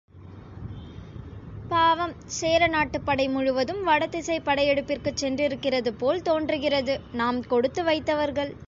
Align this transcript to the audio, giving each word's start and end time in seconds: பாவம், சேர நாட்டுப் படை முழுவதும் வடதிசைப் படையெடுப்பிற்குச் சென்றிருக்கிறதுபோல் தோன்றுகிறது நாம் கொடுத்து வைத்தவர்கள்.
பாவம், 1.69 2.13
சேர 2.37 2.67
நாட்டுப் 2.67 3.05
படை 3.05 3.27
முழுவதும் 3.27 3.83
வடதிசைப் 3.83 4.45
படையெடுப்பிற்குச் 4.45 5.25
சென்றிருக்கிறதுபோல் 5.25 6.21
தோன்றுகிறது 6.21 6.95
நாம் 7.13 7.41
கொடுத்து 7.45 7.83
வைத்தவர்கள். 7.83 8.53